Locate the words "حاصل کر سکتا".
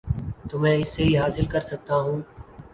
1.19-1.95